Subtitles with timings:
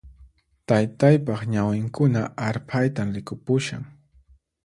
[0.67, 3.83] Taytaypaq ñawinkuna arphaytan rikupushan